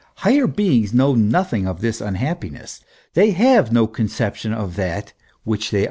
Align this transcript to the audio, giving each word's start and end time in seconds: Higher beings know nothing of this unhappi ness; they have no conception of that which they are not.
Higher 0.15 0.47
beings 0.47 0.95
know 0.95 1.13
nothing 1.13 1.67
of 1.67 1.79
this 1.81 2.01
unhappi 2.01 2.49
ness; 2.51 2.83
they 3.13 3.29
have 3.33 3.71
no 3.71 3.85
conception 3.85 4.51
of 4.51 4.75
that 4.77 5.13
which 5.43 5.69
they 5.69 5.77
are 5.77 5.79
not. 5.79 5.79